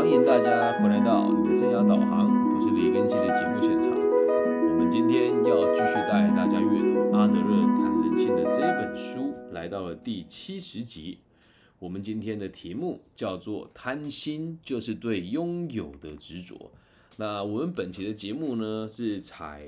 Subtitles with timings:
[0.00, 3.90] 欢迎大家回来到你的生涯导航，我是李根熙的节目现场。
[3.92, 11.18] 我们今天要继续带大家阅读阿德勒谈人性的这本书，来到了第七十集。
[11.78, 16.72] 我们今天的题目叫做“贪心就是对拥有的执着”。
[17.18, 19.66] 那我们本期的节目呢，是采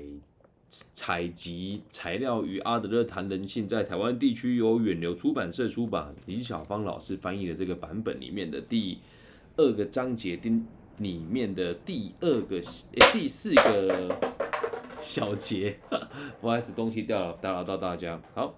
[0.67, 8.97] 采集材料与阿德勒谈人性在台湾地区由远流出版社出版，李小芳老师翻译的这个版本里面的第
[9.55, 10.49] 二个章节第
[10.97, 14.19] 里面的第二个诶第四个
[14.99, 15.77] 小节，
[16.41, 18.19] 不好意思，东西掉了，打扰到大家。
[18.33, 18.55] 好，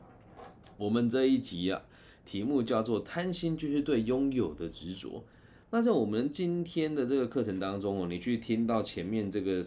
[0.77, 1.81] 我们这一集啊，
[2.23, 5.26] 题目叫做“贪心就是对拥有的执着”。
[5.72, 9.62] 那在我们今天的这个课程当中哦，你去听到前面这个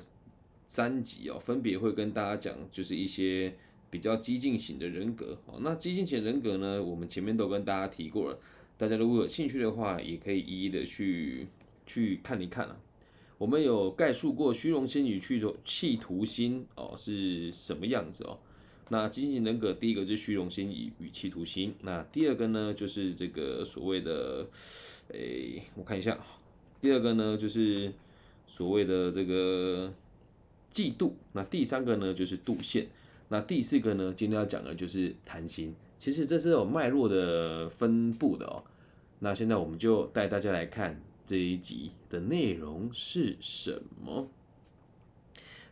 [0.66, 3.54] 三集哦，分别会跟大家讲，就是一些
[3.90, 5.58] 比较激进型的人格哦。
[5.60, 8.38] 那激进型人格呢，我们前面都跟大家提过了，
[8.78, 11.48] 大家如果有兴趣的话，也可以一一的去
[11.84, 12.76] 去看一看啊。
[13.36, 18.38] 我们有概述过虚荣心与去企图心哦是什么样子哦。
[18.90, 24.46] 那激进型人格第一个是虚荣心与与企图心，那第二个呢就是这个所谓的，
[25.12, 26.18] 诶，我看一下，
[26.80, 27.92] 第二个呢就是
[28.46, 29.92] 所谓的这个
[30.72, 32.86] 嫉妒，那第三个呢就是妒羡，
[33.28, 35.74] 那第四个呢今天要讲的就是贪心。
[35.98, 38.64] 其实这是有脉络的分布的哦。
[39.20, 44.28] 那现在我们就带大家来看这一集的内容是什么。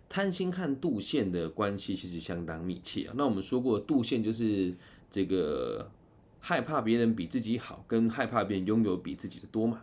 [0.08, 3.14] 贪心和妒羡的关系其实相当密切啊。
[3.16, 4.74] 那我们说过，妒羡就是
[5.10, 5.90] 这个
[6.40, 9.82] 害怕别人比自己好，跟害怕别人拥有比自己的多嘛。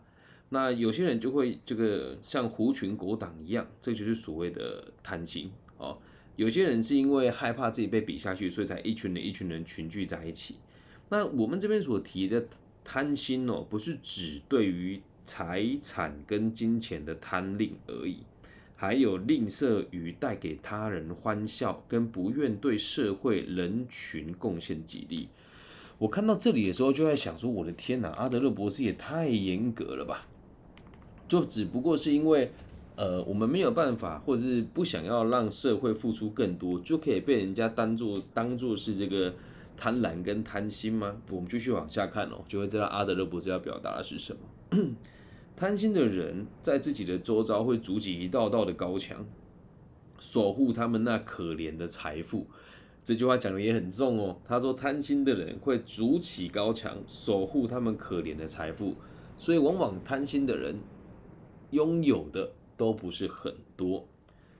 [0.49, 5.97] 那有些人就会这个像狐群狗党一样，这就是所谓的贪心哦。
[6.35, 10.55] 有些人是因为害怕自己被比下去，所以才一群人一群人群聚在一起。
[11.09, 12.47] 那我们这边所提的
[12.83, 18.17] 贪心哦，不是只对于财产跟金钱的贪吝而已。
[18.75, 25.29] 还有吝啬于带给他人欢笑，跟不愿对社会人群贡献己力。
[25.99, 30.27] 我看到这里的时候，就在想说：我的天哪，阿德勒博士也太严格了吧！
[31.29, 32.51] 就只不过是因为，
[32.97, 39.33] 呃，我们没有办法，或者是不想要让社会付出更多，就可以被人家当做当做是这个
[39.83, 41.13] 贪婪跟贪心吗？
[41.29, 44.39] 我们继续往下看哦，就会知道阿德勒博士要表达的是什么。
[45.57, 49.25] 贪心的人在自己的周遭会筑起一道道的高墙，
[50.21, 52.47] 守护他们那可怜的财富。
[53.03, 54.37] 这句话讲的也很重哦。
[54.45, 58.95] 他说，贪心的人会筑起高墙，守护他们可怜的财富。
[59.37, 60.79] 所以，往往贪心的人
[61.71, 64.07] 拥有的都不是很多。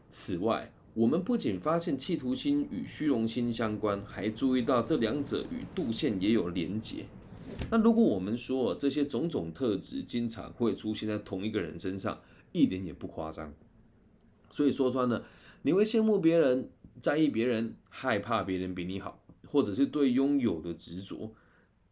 [0.10, 7.06] 此外，我们不仅发现企图心与虚荣心相关，还注意到这两者与妒羡也有连结。
[7.72, 12.20] 那如果我们说这些种种特质经常会出现在同一个人身上，
[12.52, 13.52] 一点也不夸张。
[14.52, 15.26] 所以说穿了，
[15.64, 16.70] 你会羡慕别人，
[17.02, 21.34] 在意别人，害怕别人比你好，或者是对拥有的执着，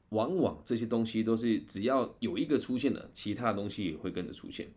[0.09, 4.67] 往往这些东西都是只要有一个出现了，其他东西也会跟着出现。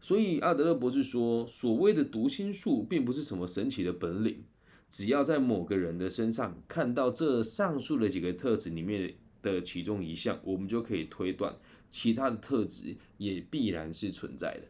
[0.00, 4.44] 所以阿德勒博士说，所谓的读心术并不是什么神奇的本领，
[4.88, 9.14] 只要在某个人的身上看到这上述的几个特质里面。
[9.40, 11.54] 的其中一项，我们就可以推断，
[11.88, 14.62] 其他的特质也必然是存在的。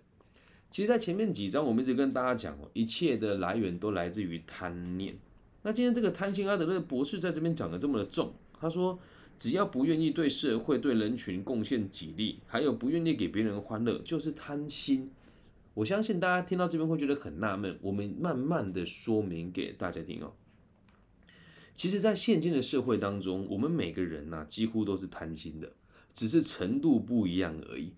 [0.70, 5.16] 其实，在前面几章，我们一直跟大家讲哦，一切的来源都来自于贪念。
[5.62, 8.98] 那今天这个贪心阿德勒博士在这边讲的这么的重，他说，
[9.38, 15.10] 只要不愿意对社会、对人群贡献己力，还有不愿意给别人欢乐，就是贪心。
[15.78, 20.32] 我相信大家听到这边会觉得很纳闷，我们慢慢的说明给大家听哦。
[21.76, 25.74] 其实，在现今的社会当中，我们每个人呐，几乎都是贪心的，
[26.12, 27.94] 只是程度不一样而已。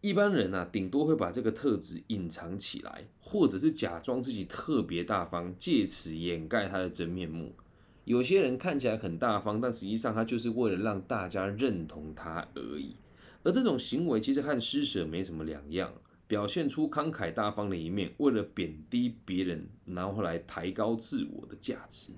[0.00, 7.56] 一般人呐，顶多会把这个特质隐藏起来，或者是假装自己特别大方，借此掩盖他的真面目。
[8.04, 12.94] 有些人看起来很大方，但实际上他就是为了让大家认同他而已。
[13.42, 15.92] 而这种行为其实和施舍没什么两样，
[16.26, 22.12] 表现出慷慨大方的一面，为了贬低别人，然后来抬高自我的价值。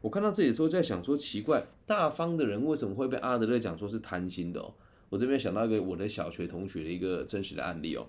[0.00, 4.74] 我看到这里的时候，在想说，奇怪，大方的人为什么会被阿德勒讲说是贪心的哦？
[5.10, 8.06] 我这边想到一个我的小学同学的一个真实的案例哦。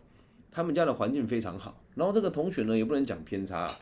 [0.49, 3.73] 他们家的环境非常好，然后这个同学呢，也不能讲偏差，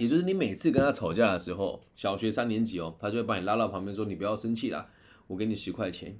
[0.00, 4.88] 也就是你每次跟他吵架的时候，小学三年级哦，他就会把你拉到旁边说：“你不要生气啦，
[5.26, 6.18] 我给你十块钱。”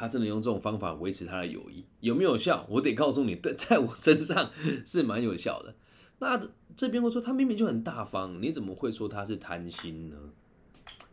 [0.00, 2.64] 他真的用这种方法维持他的友谊，有没有效？
[2.70, 4.50] 我得告诉你，对，在我身上
[4.86, 5.74] 是蛮有效的。
[6.20, 6.40] 那
[6.74, 10.16] 这边会说他明明就很大方，你怎么会说他是贪心呢？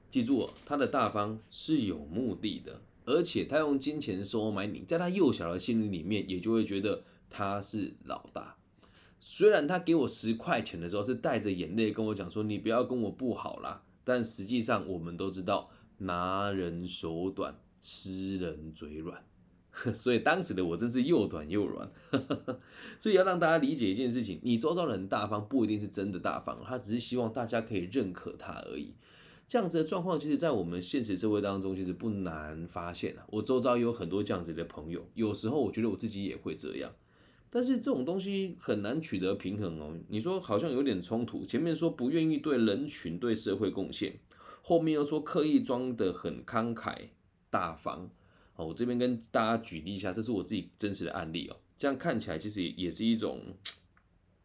[0.10, 8.56] 记住，他的大方是有目的的，而且他用金钱收买你，在他幼小的心灵里面，也就会觉得他是老大。
[9.20, 19.24] 虽然他给我十块钱的时候是带着眼泪跟我讲说：“你不要跟我不好啦。”但实际上我们都知道，拿人手短，吃人嘴软。
[19.94, 21.92] 所以当时的我真是又短又软。
[23.00, 28.94] 所以要让大家理解一件事情：你周遭人大方不一定是真的大方，他只是希望大家可以认可他而已。
[29.48, 33.26] 这样子的状况，其实，在我们现实社会当中，其实不难发现啊。
[33.30, 36.92] 我周遭有很多这样子的朋友，有时候我觉得我自己也会这样。
[37.50, 39.96] 但是这种东西很难取得平衡哦。
[40.10, 44.20] 你说好像有点冲突，前面说不愿意对人群、对社会贡献，
[44.62, 46.94] 后面又说刻意装得很慷慨
[47.58, 48.10] 大方。
[48.56, 51.56] 哦，我这边跟大家举例一下，这是我自己真实的案例哦。
[51.78, 53.40] 这样看起来其实也是一种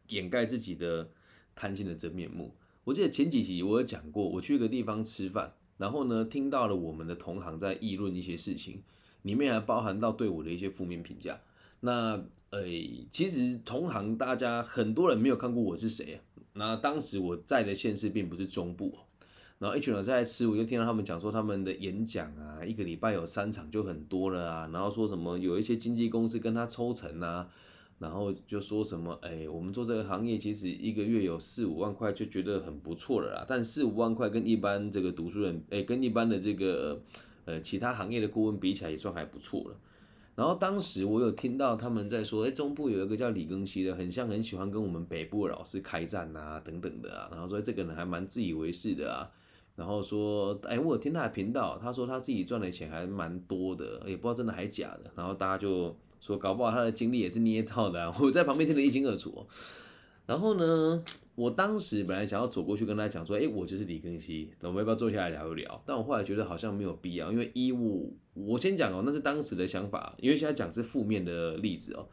[0.07, 1.09] 掩盖自己的
[1.55, 2.53] 贪心的真面目。
[2.83, 8.83] 我记得前几集我有讲过，我去一个地方吃饭，然后呢听到了我们的同行在议论一些事情，
[9.23, 11.41] 里面还包含到对我的一些负面评价。
[11.79, 12.63] 那呃，
[13.09, 16.17] 其实同行大家很多人没有看过我是谁啊。
[16.53, 18.95] 那当时我在的县市并不是中部
[19.63, 24.69] 然后一群人在吃，我就听到他们讲说他们的演讲啊，一个礼拜有三场就很多了啊。
[24.73, 27.47] 然后说什么有一些经纪公司跟他抽成啊，
[27.97, 33.45] 然后就说什么哎，我们做这个行业其实一个月有四五万块就觉得很不错了啦。
[33.47, 37.01] 但四五万块跟一般这个读书人哎，跟一般的这个
[37.45, 39.77] 呃其他行业的顾问比起来也算还不错了。
[40.35, 47.29] 然后当时我有听到他们在说，哎，中部有一个叫李庚希的，很像很喜欢跟我们北部的老师开战啊，等等的啊。
[47.31, 49.31] 然后说这个人还蛮自以为是的啊。
[49.75, 55.11] 然后说，哎，我有听他的频道，他说他自己赚的钱还蛮多的，也不知道真的还假的。
[55.15, 58.13] 然后大家就说，搞不好他的经历也是捏造的。
[58.21, 59.45] 我在旁边听得一清二楚。
[60.25, 61.03] 然后呢，
[61.35, 65.83] 我当时本来想要走过去跟他讲说，哎，我就是李庚希，那我们要不要坐下来聊一聊？
[65.85, 72.07] 但我后来觉得好像没有必要，因为一五，我先讲哦，那是当时的想法，因为现在讲是负面的例子哦。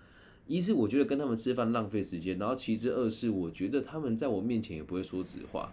[0.48, 5.72] 一是我觉得跟他们吃饭浪费时间，然后其次二是我觉得他们在我面前也不会说实话，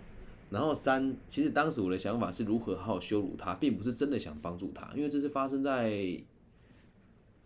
[0.50, 6.24] 然后三，其实当时我的想法是如何好好羞辱他，并不是真的想帮助他，因为这是发生在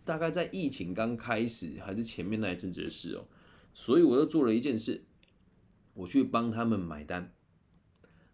[0.05, 3.25] 大概在疫情刚开始还是前面那一阵子的事哦。
[3.73, 5.03] 所以我又做了一件事，
[5.93, 7.33] 我去帮他们买单，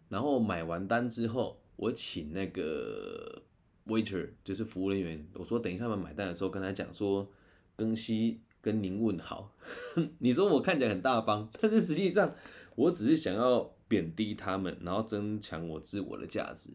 [0.08, 3.42] 然后买完单之后，我请那个
[3.86, 7.30] waiter 就是服务人员，我说等一下他们买单的时候跟他讲说，
[7.76, 9.54] 庚希跟您问好。
[10.18, 12.34] 你说我看起来很大方，但是实际上
[12.74, 16.70] 我只是想要贬低他们，然后增强我自我的价值。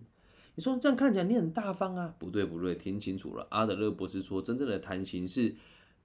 [0.56, 2.14] 你说这样看起来你很大方啊？
[2.20, 5.56] 不对不对，听清楚了，阿德勒博士说，真正的贪心是。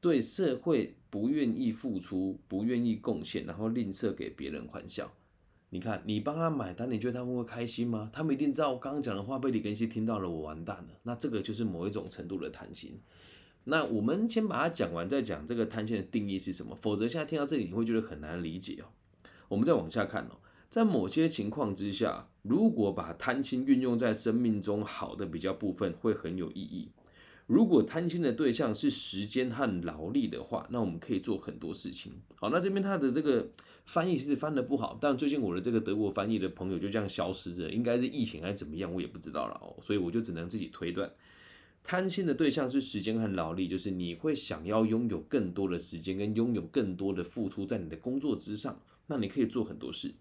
[0.00, 5.12] 对社会不愿意付出，不愿意贡献，然后吝啬给别人欢笑。
[5.70, 8.08] 你看，你帮他买单，你觉得他们会开心吗？
[8.12, 10.90] 他们一定知道我刚刚讲的话被李根熙听到了，我完蛋了。
[11.02, 13.00] 那这个就是某一种程度的贪心。
[13.64, 16.78] 那我们先把它讲完，再讲这个贪心的定义是什么。
[16.80, 18.86] 否则现在听到这里，你会觉得很难理解哦。
[19.48, 20.38] 我们再往下看哦，
[20.68, 26.90] 在某些情况之下，如果把贪心运用在生命中好的比较部分，会很有意义。
[27.46, 32.12] 如果贪心的对象是时间和劳力的话，那我们可以做很多事情。
[32.34, 33.48] 好，那这边他的这个
[33.86, 39.74] 翻译是翻的不好，但最近我的这个德国翻译的朋友就这样消失了，应该是疫情还是怎么样，我也不知道了哦。
[39.80, 41.10] 所以我就只能自己推断，
[41.82, 50.12] 贪心的对象是时间和劳力，就是你会想要拥有更多的时间跟拥有更多的付出在你的工作之上，那你可以做很多事。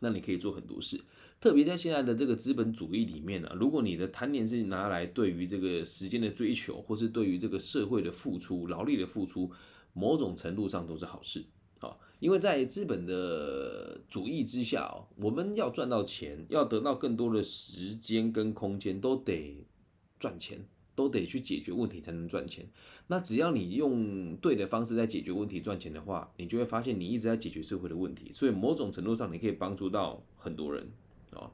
[0.00, 1.00] 那你可以做很多事，
[1.40, 9.50] 特别在现在的这个资本主义里面呢，如果你的贪念是拿来对于这个时间的追求，或是对于这个社会的付出、劳力的付出，
[9.92, 11.44] 某种程度上都是好事
[11.80, 11.96] 啊。
[12.20, 19.66] 因为在资本的主义之下哦，我们要赚到钱，要得到更多的时间跟空间，都得
[20.18, 20.66] 赚钱。
[20.94, 22.66] 都得去解决问题才能赚钱。
[23.06, 28.30] 那只要你用对的方式在解决问题赚钱的话，你就会发现你一直在解决社会的问题。
[28.32, 30.88] 所以某种程度上，你可以帮助到很多人
[31.30, 31.50] 啊。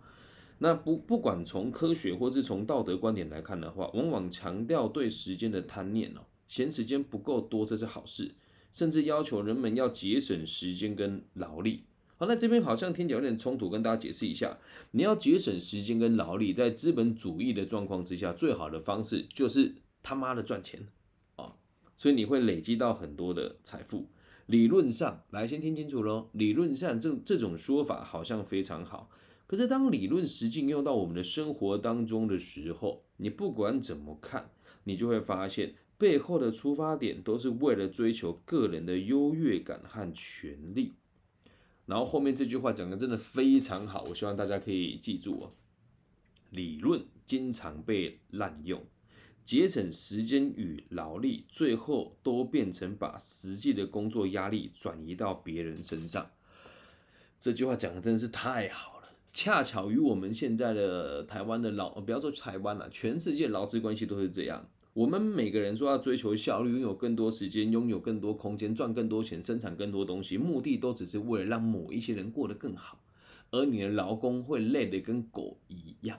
[0.59, 8.35] 那不不管从科学或是从道德观点来看的话，往往强调对时间的贪念哦，嫌时间不够多，这是好事，
[8.73, 11.85] 甚至要求人们要节省时间跟劳力。
[12.21, 14.59] 好，那这边好像听起来有点冲突，跟大家解释一下。
[14.91, 20.87] 你要节省时间跟劳力，在资本主义的状况之下，最好的方式就是他妈的赚钱
[21.37, 21.57] 啊！
[21.97, 24.07] 所以你会累积到很多的财富。
[24.45, 26.29] 理论上来，先听清楚喽。
[26.33, 29.09] 理论上，这这种说法好像非常好。
[29.47, 34.51] 可是当理论实际用到我们的生活当中的时候，你不管怎么看，
[34.85, 40.93] 你就会发现背后的出发点都是为了追求个人的优越感和权利。
[41.91, 45.51] 然后后面这句话讲的真的非常好，我希望大家可以记住哦。
[46.51, 48.81] 理论经常被滥用，
[49.45, 56.31] 节省时间与劳力，最后都变成把实际的工作压力转移到别人身上。
[57.41, 64.69] 这句话讲的真的是太好了，恰巧与我们现在的台湾的劳，不要说台湾了，全世界劳资关系都是这样。
[64.93, 73.01] 我们每个人说要追求效率，拥有更多时间，拥有更多空间，赚更多钱，生产更多东西，目的都只是为了让某一些人过得更好，
[73.53, 76.19] 而你的劳工会累得跟狗一样。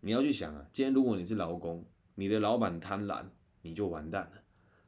[0.00, 1.84] 你要去想啊，今天如果你是劳工，
[2.16, 3.24] 你的老板贪婪，
[3.62, 4.42] 你就完蛋了。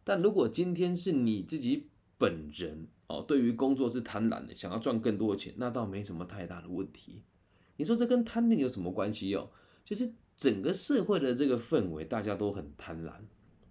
[0.05, 7.23] 但如果今天是你自己本人哦，对于工作是贪婪的，想要赚更多的钱，那倒没什么太大的问题。
[7.77, 9.51] 你说这跟贪念有什么关系哦？
[9.85, 13.12] 就是整个社会的这个氛围，大家都很贪婪。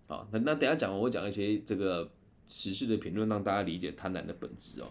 [0.08, 2.12] 啊，那那等下讲，我讲一些这个
[2.48, 4.88] 时事的评论，让大家理解贪婪的本质哦。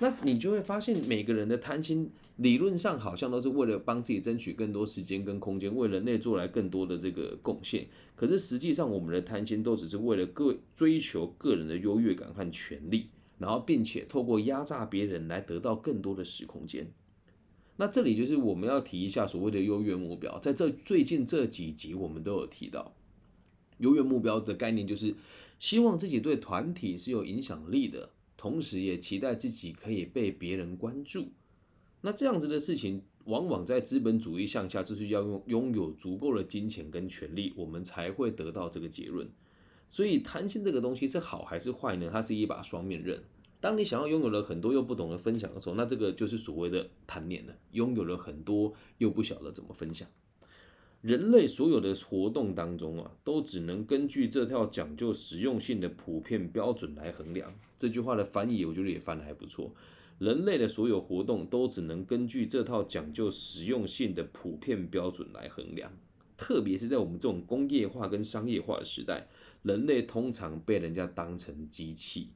[0.00, 7.86] 那你就会发现，每个人的贪心，理论上好像都是为了帮自己争取更多时间跟空间，为人类做来更多的这个贡献。
[8.16, 16.90] 可是实际上，我们的贪心都只是为了个追求个人的优越感和权利，然后并且透过压榨别人来得到更多的时空间。
[17.76, 22.94] 那这里就是我们要提一下所谓的优越目标，在这最近这几集我们都有提到，
[23.78, 25.14] 优越目标的概念就是
[25.58, 28.10] 希望自己对团体是有影响力的。
[28.36, 31.28] 同时，也期待自己可以被别人关注。
[32.02, 39.26] 那这样子的事情，往往在资本主义向下，就是要用拥有足够的金钱跟权力，我们才会得到这个结论。
[39.88, 42.10] 所以，贪心这个东西是好还是坏呢？
[42.12, 43.22] 它是一把双面刃。
[43.64, 47.54] 当你想要拥有了很多又不懂得分享的时候，那这个就是所谓的贪念了。
[47.72, 50.06] 拥有了很多又不晓得怎么分享。
[51.00, 57.54] 人类所有的活动当中啊，都只能根据这套讲究实用性的普遍标准来衡量。
[57.78, 59.72] 这句话的翻译，我觉得也翻得还不错。
[60.18, 65.90] 人类的所有活动都只能根据这套讲究实用性的普遍标准来衡量。
[66.36, 69.26] 特别是在我们这种工业化跟商业化的时代，
[69.62, 72.28] 人类通常被人家当成机器。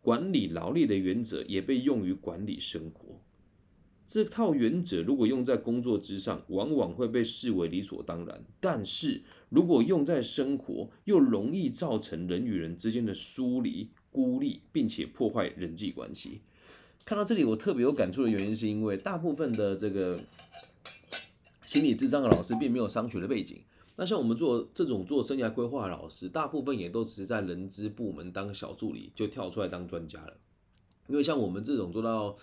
[0.00, 3.20] 管理劳力的原则也被用于管理生活。
[4.06, 16.40] 这套原则如果用在工作之上，往往会被视为理所当然；但是如果用在生活，又容易造成人与人之间的疏离、孤立，并且破坏人际关系。
[17.04, 20.18] 看到这里，我特别有感触的原因，是因为大部分的这个
[21.64, 23.58] 心理智商的老师并没有商学的背景。
[24.00, 30.36] 那像我们做这种做生涯规划的老师，大部分也都只是在人资部门当小助理，就跳出来当专家了。
[31.06, 32.36] 因为像我们这种做到。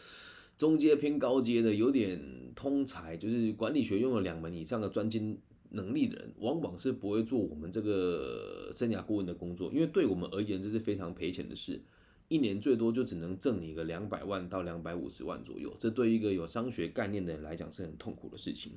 [0.58, 2.20] 中阶偏高阶的，有点
[2.56, 5.38] 通才，就是管理学用了两门以上的专精
[5.70, 11.80] 能力的人，往往是不会做我们这个生涯顾问的工作，因为对我们而言，这是非常赔钱的事，
[12.28, 18.72] 一年最多就只能挣你个两百万到两百五十万左右，这对一个有商学概念的人来讲是很痛苦的事情。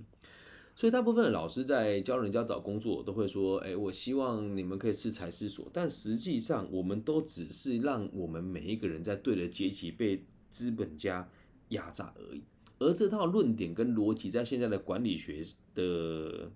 [0.80, 11.28] 所以大部分的老师在教人家找工作，都会说：“哎，我希望你们可以适才适所。”但实际上，我们都只是让我们每一个人在对的阶级被资本家。
[11.70, 12.42] 压榨而已，
[12.80, 15.40] 而这套论点跟逻辑在现在的管理学
[15.72, 16.50] 的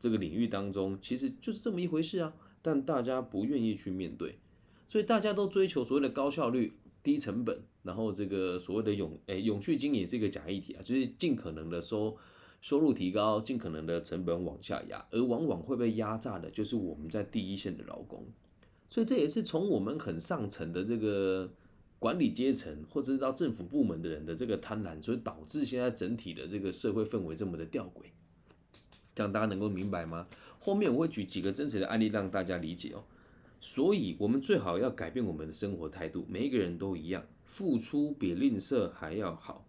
[0.00, 2.34] 这个领域当中，其实就是这么一回事啊。
[2.60, 4.40] 但大家不愿意去面对，
[4.88, 6.72] 所以大家都追求所谓的高效率、
[7.04, 12.16] 低成本，然后这个所谓的永诶永续经营这个假议题啊，就是尽可能的收
[12.60, 18.26] 收入提高，尽可能的成本往下压，而往往会被压榨的就是我们在第一线的劳工。
[18.88, 21.50] 所以这也是从我们很上层的这个。
[22.00, 28.04] 管理阶层或者是到政府部门的人的这个贪婪，所以导致现在整体的这个社会氛围这么的吊诡，
[29.16, 30.28] 这样大家能够明白吗？
[30.60, 33.02] 后面我会举几个真实的案例让大家理解哦。
[33.60, 39.67] 所以，我们最好要改变我们的生活态度，每一个人都一样，付出比吝啬还要好。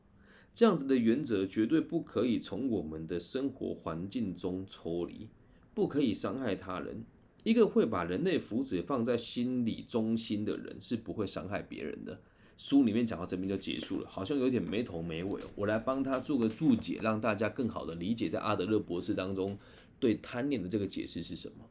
[0.53, 5.29] 这样子的原则绝对不可以从我们的生活环境中抽离，
[5.74, 7.03] 不可以伤害他人。
[7.44, 12.20] 一个会把人类福祉放在心理中心的人，是不会伤害别人的。
[12.58, 15.41] 书里面讲到这边就结束了，好像有点没头没尾。
[15.56, 19.58] 我来帮他做个注解，让大家更好的理解，在阿德勒博士当中
[19.98, 21.65] 对贪念的这个解释是什么。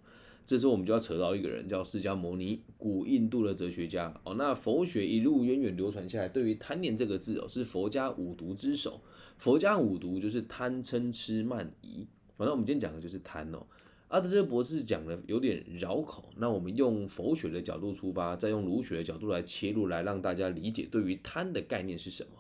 [0.49, 4.35] 这时候我们就要扯到一个人，叫释迦牟尼，古印度的哲学家哦。
[4.39, 8.99] 那佛学一路源远流传下来，对于贪念这个字哦，是佛家五毒之首。
[9.37, 12.07] 佛家五毒就是贪嗔痴慢疑。
[12.39, 13.59] 反正我们今天讲的就是贪哦。
[14.09, 22.31] 阿德勒博士讲的有点绕口，那我们用佛学的角度出发，再用儒学的角度来切入，来让大家理解对于贪的概念是什么。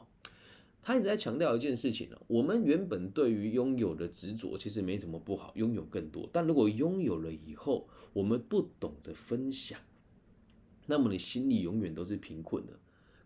[0.88, 6.26] 他一直在强调一件事情呢，我们原本对于拥有的执着其实没什么不好，拥有更多。
[6.33, 9.78] 但如果拥有了以后，我们不懂得分享，
[10.87, 12.73] 那么你心里永远都是贫困的。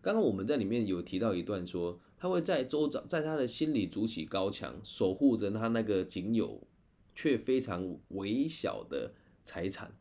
[0.01, 6.67] 刚刚我们在里面有提到一段说，他会在周遭，在他的心里筑起高墙，守护着他那个仅有。
[7.15, 9.95] 却非常微小的财产。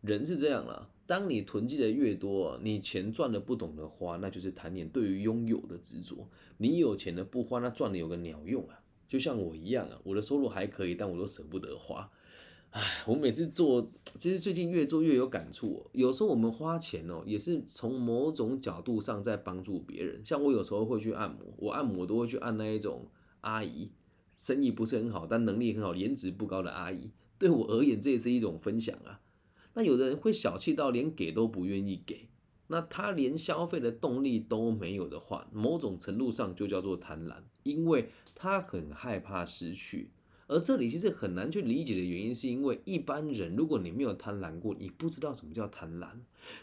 [0.00, 6.28] 人是这样了，当你囤积的越多，你钱赚的不懂得花，那就是贪念对于拥有的执着。
[6.58, 8.80] 你有钱的不花，那赚的有个鸟用啊！
[9.08, 12.10] 就像我一样啊，我的收入还可以，但我都舍不得花。
[12.70, 15.88] 唉，我每次做，其实最近越做越有感触。
[15.92, 20.20] 有时候我们花钱哦，也是从某种角度上在帮助别人。
[20.24, 23.06] 像我有时候会去按摩，我按摩都会去按那一种
[23.40, 23.90] 阿姨，
[24.36, 27.10] 生意不是很好，但能力很好，颜值不高的阿姨。
[27.38, 29.20] 对我而言，这也是一种分享啊。
[29.78, 32.26] 那有的人会小气到连给都不愿意给，
[32.66, 40.10] 那他连消费的动力都没有的话，某种程度上就叫做贪婪，因为他很害怕失去。
[40.48, 46.08] 而这里其实很难去理解的原因，是因为一般人，如果你没有贪婪过，你不知道什么叫贪婪；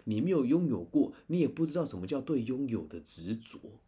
[0.04, 3.80] 你没有拥有过，你也不知道什么叫对拥有的执着。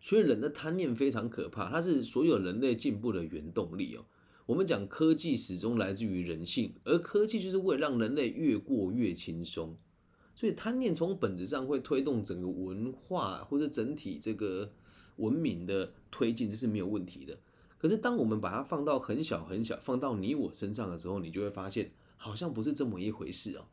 [0.00, 4.06] 所以人的贪念非常可怕，它是所有人类进步的原动力哦。
[4.46, 9.76] 我们讲科技始终来自于人性，而科技就是为了让人类越过越轻松。
[10.34, 14.72] 所以贪念从本质上会推动整个文化或者整体这个
[15.16, 17.38] 文明的推进，这是没有问题的。
[17.78, 23.66] 可是，当我们把它放到很小很小，放到你我身上的时候，你就会发现好像不是这么一回事哦。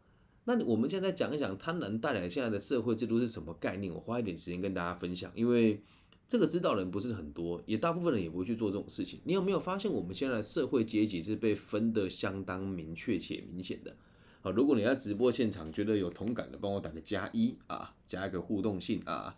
[0.46, 3.94] 那我们现在讲一讲贪婪带来现在的社会制度是什么概念？
[3.94, 5.82] 我花一点时间跟大家分享，因为
[6.30, 9.20] 这个知道人不是很多，也大部分人也不会去做这种事情。
[9.24, 13.98] 你有没有发现我们现在的社会阶级是被分得相当明确且明显的？
[14.44, 19.36] 啊，如果你在直播现场觉得有同感的，帮我打个加一啊，加一个互动性啊。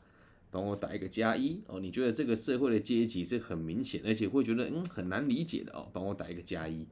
[0.53, 6.85] 帮我打一个加一哦，你觉得这个社会的阶级是很明显，而且会觉得嗯很难理解的哦，帮我打一个加一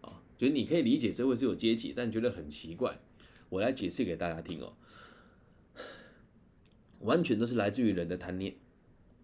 [0.00, 3.00] 啊，觉得你可以理解社会是有阶级，但觉得很奇怪，
[3.48, 4.74] 我来解释给大家听哦，
[7.00, 8.54] 完全都是来自于人的贪念。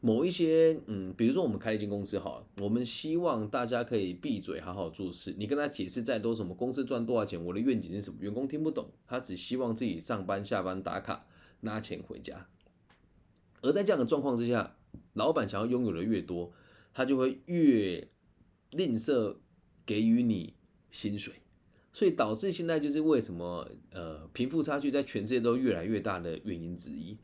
[0.07, 11.27] 某一些嗯，比如说我们开了一间公司好了，我们希望大家可以闭嘴好好做事，你跟他解释再多什么公司赚多少钱，我的愿景是什么，员工听不懂，他只希望自己上班下班打卡
[11.63, 12.47] 拿钱回家。
[13.63, 14.77] 而在这样的状况之下，
[15.15, 16.53] 老板想要拥有的越多，
[16.95, 18.07] 他就会越
[18.71, 19.35] 吝啬
[19.85, 20.55] 给予你
[20.93, 21.35] 薪水，
[21.93, 27.17] 所以导致现在就是为什么呃贫富差距在全世界都越来越大的原因之一。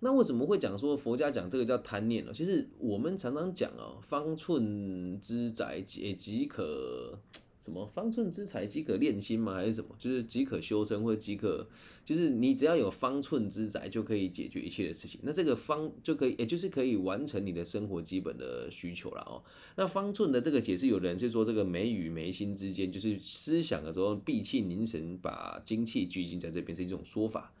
[0.00, 2.32] 那为什么会讲说佛家讲这个叫贪念呢？
[2.34, 7.18] 其实我们常常讲哦，方寸之宅也即可。
[7.62, 9.52] 什么方寸之才即可练心吗？
[9.56, 9.94] 还是什么？
[9.98, 11.68] 就是即可修身，或者即可，
[12.02, 15.20] 就是你只要有方寸之宅，就可以解决一切的事情。
[15.22, 19.44] 那这个方就可以，也就是可以完成你的生活基本的需求了哦。
[19.76, 27.52] 那方寸的这个解释，有的人是说这个眉与眉心之间，就是思想的时候闭气凝神，把精气聚精在这边，是一种说法。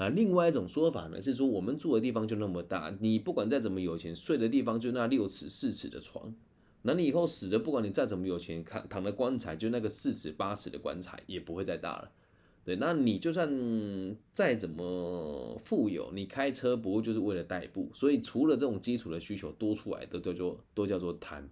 [0.00, 6.34] 啊，另外一种说法呢，是说我们住的地方就那么大，你不管再怎么有钱，睡的地方就那六尺四尺的床。
[6.80, 12.10] 那你以后死的，不管你再怎么有钱，躺躺的棺材就那个四尺八尺的棺材也不会再大了，
[12.64, 12.76] 对。
[12.76, 21.46] 那你就算再怎么富有，你开车不过就是为了代步，所以除了这种基础的需求多出来的，叫做都叫做贪。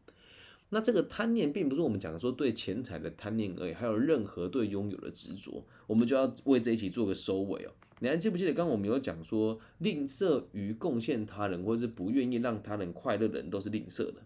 [0.70, 7.70] 那这个贪念并不是我们讲的说对钱财的贪念而已，还有任何对拥有的执着，我们就要为这一期做个收尾哦。
[8.00, 14.22] 你还记不记得刚刚我们有讲说，吝啬于贡献他人，或者是不愿意让他人快乐的人，都是吝啬的。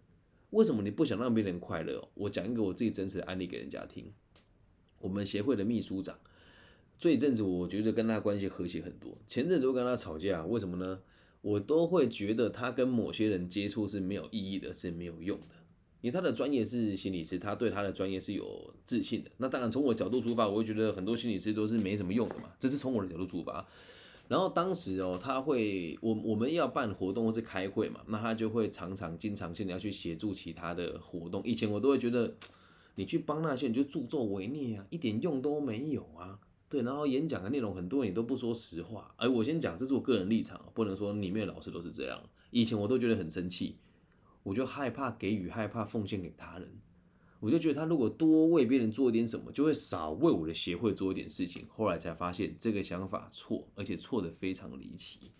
[0.50, 2.08] 为什么你不想让别人快乐？
[2.14, 4.12] 我讲一个我自己真实的案例给人家听。
[5.00, 6.18] 我们协会的秘书长，
[6.98, 9.16] 这一阵子我觉得跟他关系和谐很多。
[9.26, 11.00] 前阵子我跟他吵架，为什么呢？
[11.40, 15.56] 我都会觉得他跟某些人接触是没有意义的，是没有用的。
[16.02, 19.30] 因为他的专业是心理师，他对他的专业是有自信的。
[19.38, 22.50] 那当然从我角度出发，我会觉得很多心理师都是没什么用的嘛。
[22.58, 23.66] 这是从我的角度出发。
[24.28, 31.42] 然后当时哦，他会我我们要办活动或是开会嘛，那他就会常常经常性的要去协助其他的活动。
[31.44, 32.34] 以前我都会觉得，
[32.94, 36.38] 你去帮那些人就助纣为虐啊，一点用都没有啊。
[36.68, 39.14] 对，然后演讲的内容很多人也都不说实话。
[39.18, 42.18] 而我先讲，这是我个人立场，不能说里面的老师都是这样。
[42.50, 43.76] 以前我都觉得很生气，
[44.42, 46.80] 我就害怕给予，害怕奉献给他人。
[47.40, 51.66] 我就觉得他如果多为别人做一点什么，就会少为我的协会做一点事情。
[51.68, 55.32] 后来才发现这个想法错，而且错的非常离奇。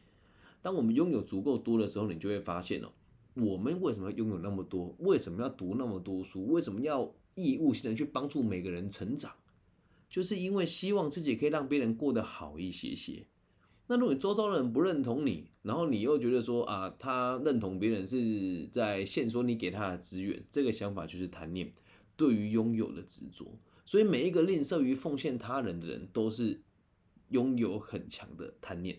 [0.61, 2.93] 当我们拥有足够多的时候，你就会发现哦，
[3.35, 4.97] 我们为什么要拥有那么多？
[4.99, 6.49] 为什么要读那么多书？
[6.49, 9.33] 为什么要义务性的去帮助每个人成长？
[10.11, 13.27] 就是因为希望自己可以让别人过得好一些些。
[13.93, 21.71] 那如果你周遭的人不认同你，然后你又觉得说啊，他认同别人是在限缩你给他的资源，这个想法就是贪念。
[22.17, 26.63] 对于拥有的执着，所以每一个吝啬于奉献他人的人，都是
[27.29, 28.99] 拥有很强的贪念，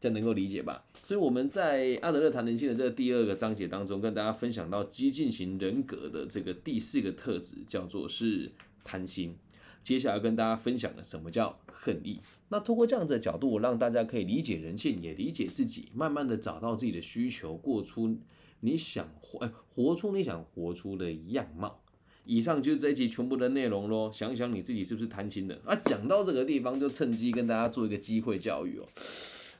[0.00, 0.84] 这样能够理解吧？
[1.04, 8.50] 所以我们在阿德勒谈人性的这个第二个章节当中，跟大家分享到激进型人格的这个第四个特质，叫做是
[8.82, 9.36] 贪心。
[9.84, 12.20] 接下来跟大家分享的什么叫恨意？
[12.48, 18.16] 那通过这样子的角度，让大家可以理解人性，也理解自己，慢慢的找到自己的需求，过出
[18.60, 21.82] 你想活，哎，活出你想活出的样貌。
[22.24, 24.10] 以上就是这一集全部的内容喽。
[24.10, 25.60] 想想你自己是不是贪心的？
[25.66, 28.88] 啊，讲到这个地方，就趁机跟大家做一个机会教育哦。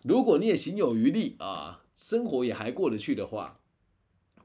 [0.03, 3.61] 如果你也行有余力啊，生活也还过得去的话。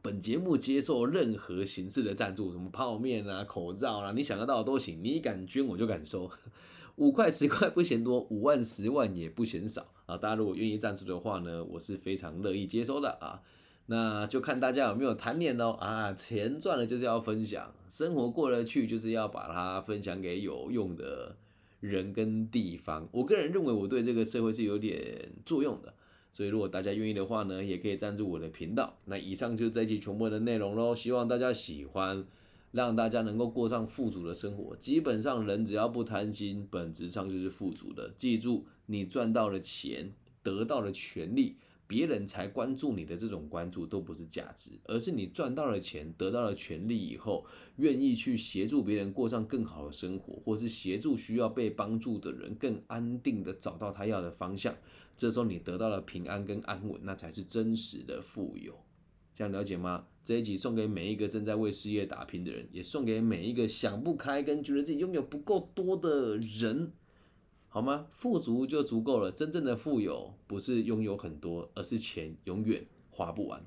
[0.01, 5.03] 本节目接受任何形式的赞助，什么泡面啊、口罩啊，你想得到的都行。
[5.03, 6.29] 你敢捐，我就敢收。
[6.95, 10.17] 五块十块不嫌多，五万十万也不嫌少啊！
[10.17, 13.41] 大家如果愿意赞助的话呢，我是非常乐意接收的啊。
[13.85, 16.11] 那就看大家有没有贪念喽啊！
[16.13, 21.37] 钱赚了就是要分享，生活过得去就是要把它分享给有用的
[21.79, 23.07] 人跟地方。
[23.11, 25.93] 我个人认为我对这个社会是有点作用的。
[26.31, 28.97] 所以，如果大家愿意的话呢，也可以赞助我的频道。
[29.05, 32.23] 那以上就是这一期全部的内容喽，希望大家喜欢，
[32.71, 34.75] 让大家能够过上富足的生活。
[34.75, 38.13] 基本上，人只要不贪心，本质上就是富足的。
[38.15, 40.13] 记住，你赚到了钱，
[40.43, 41.57] 得到了权利。
[41.89, 47.43] 别人才关注你的这种关注都不是价值，而是你赚到了钱，得到了权利以后，
[47.77, 54.75] 愿意去协助别人过上更好的生活，或是协助需要被帮助的人更安定的找到他要的方向。
[55.17, 58.77] 这时候你得到了平安跟安稳，那才是真实的富有。
[59.33, 60.05] 这样了解吗？
[60.23, 66.91] 这一集送给每一个正在为事业打拼的人，也送给每一个想不开跟觉得自己拥有不够多的人。
[67.69, 68.07] 好吗？
[68.09, 69.31] 富足就足够了。
[69.31, 73.63] 真正的富有不是拥有很多，而是钱永远花不完。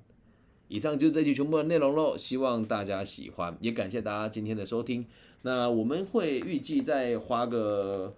[0.68, 5.06] 以上就是这期全部的内容喽，希望大家喜欢，也感谢大家今天的收听。
[5.42, 8.16] 那我们会预计再花个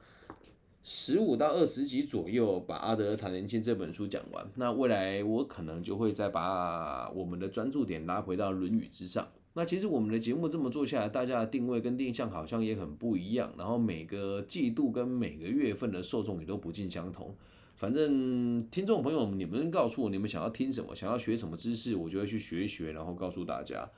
[0.82, 4.46] 十五到二十集左右，把阿德勒谈年轻这本书讲完。
[4.54, 9.26] 那未来我可能就会再把我们的专注点拉回到《论语》之上。
[9.56, 17.34] 那其实我们的节目这么做下来，大家的定位跟定向好像也很不一样，然后每个季度跟每个月份的受众也都不尽相同。
[17.76, 23.88] 反正听众朋友，你们告诉我你们想要听什么，想要学什么知识，我就会去学一学，然后告诉大家。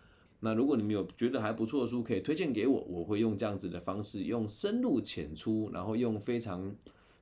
[0.41, 6.75] 那如果你们有觉得还不错的书，可以推荐给我，我会用这样子的方式，用深入浅出，然后用非常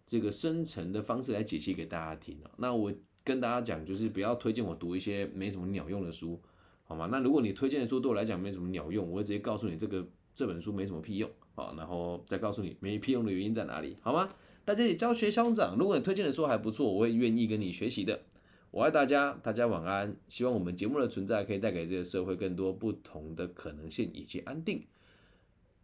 [0.04, 2.92] 这个深层的方式来解析给大家听那我
[3.22, 6.40] 跟大家讲，就是不要推荐我读一些没什么鸟用的书。
[6.84, 7.08] 好吗？
[7.10, 14.28] 那如果你推荐的书对我来讲没什么鸟用，我会直接告诉你这个这本书没什么屁用啊，然后再告诉你没屁用的原因在哪里，好吗？
[14.64, 18.22] 大家也教学相长，如果你推荐的书还不错，我会愿意跟你学习的。
[18.70, 20.16] 我爱大家，大家晚安。
[20.26, 24.82] 希望我们节目的存在可以带给这个社会更多不同的可能性以及安定。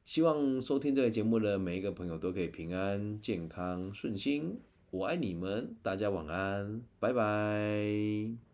[0.05, 4.59] 希望收听这个节目的每一个朋友都可以平安、健康、顺心。
[4.91, 8.50] 我爱你们，大家晚安，拜拜。